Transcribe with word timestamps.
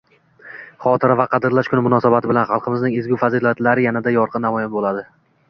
Xotira 0.85 1.17
va 1.19 1.27
qadrlash 1.33 1.69
kuni 1.73 1.83
munosabati 1.87 2.31
bilan 2.31 2.49
xalqimizning 2.53 2.97
ezgu 3.03 3.21
fazilatlari 3.25 3.87
yanada 3.91 4.17
yorqin 4.19 4.47
namoyon 4.49 4.75
bo'ladi 4.79 5.07